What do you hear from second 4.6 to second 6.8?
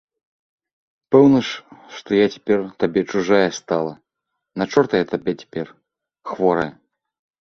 на чорта я табе цяпер, хворая.